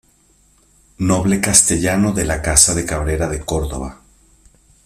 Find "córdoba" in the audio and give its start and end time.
3.41-4.01